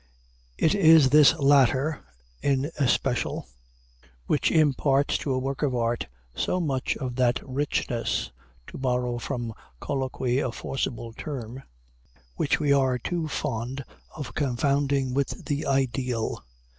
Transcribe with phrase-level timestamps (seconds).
[0.57, 2.03] It is this latter,
[2.41, 3.47] in especial,
[4.25, 8.31] which imparts to a work of art so much of that richness
[8.65, 11.61] (to borrow from colloquy a forcible term)
[12.35, 13.83] which we are too fond
[14.15, 16.43] of confounding with the ideal.